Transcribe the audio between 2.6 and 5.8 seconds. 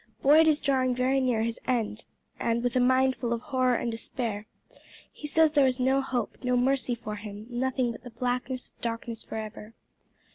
with a mind full of horror and despair. He says there is